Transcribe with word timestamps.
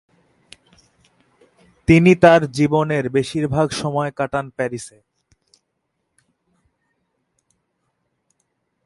তিনি 1.87 2.15
তার 2.15 2.51
জীবনের 2.51 3.09
বেশিরভাগ 3.09 3.67
সময় 3.71 4.11
কাটান 4.11 4.45
প্যারিসে। 4.49 4.99